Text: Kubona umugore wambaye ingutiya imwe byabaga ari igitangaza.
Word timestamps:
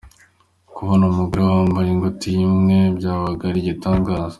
Kubona 0.75 1.03
umugore 1.11 1.43
wambaye 1.51 1.87
ingutiya 1.91 2.41
imwe 2.49 2.79
byabaga 2.97 3.43
ari 3.49 3.59
igitangaza. 3.63 4.29